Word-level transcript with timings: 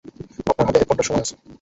আপনার 0.51 0.65
হাতে 0.67 0.79
এক 0.79 0.87
ঘণ্টা 0.89 1.05
সময় 1.07 1.23
আছে। 1.23 1.35